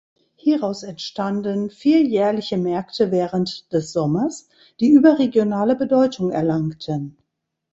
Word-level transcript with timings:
Hieraus 0.35 0.81
entstanden 0.81 1.69
vier 1.69 2.01
jährliche 2.01 2.57
Märkte 2.57 3.11
während 3.11 3.71
des 3.71 3.93
Sommers, 3.93 4.49
die 4.79 4.89
überregionale 4.89 5.75
Bedeutung 5.75 6.31
erlangten. 6.31 7.19